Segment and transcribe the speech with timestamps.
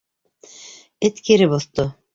[1.11, 1.91] Эт кире боҫто.